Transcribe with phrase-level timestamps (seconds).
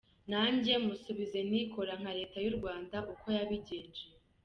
[0.31, 4.05] Nanjye musubize nti kora nka Leta y’u Rwanda uko yabigenje.